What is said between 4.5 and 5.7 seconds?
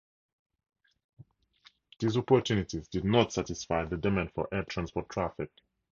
air transport traffic.